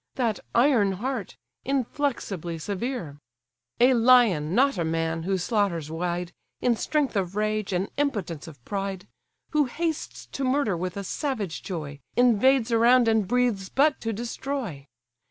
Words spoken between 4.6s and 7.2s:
a man, who slaughters wide, In strength